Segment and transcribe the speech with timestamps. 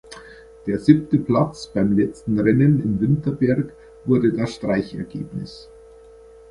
[0.65, 3.71] Der siebte Platz beim letzten Rennen in Winterberg
[4.05, 5.69] wurde das Streichergebnis.